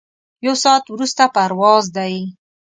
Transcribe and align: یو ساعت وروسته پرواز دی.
یو 0.45 0.53
ساعت 0.63 0.83
وروسته 0.93 1.23
پرواز 1.35 1.83
دی. 1.95 2.13